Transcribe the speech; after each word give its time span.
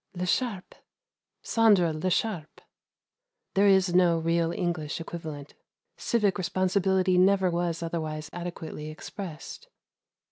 Scarf 0.01 0.17
pish! 0.17 0.23
"l'echarpe!" 0.23 0.73
"Ceindre 1.43 1.93
l'echarpe" 2.01 2.61
there 3.53 3.67
is 3.67 3.93
no 3.93 4.17
real 4.17 4.51
English 4.51 4.99
equivalent. 4.99 5.53
Civic 5.95 6.39
responsibility 6.39 7.19
never 7.19 7.51
was 7.51 7.83
otherwise 7.83 8.27
adequately 8.33 8.89
expressed. 8.89 9.67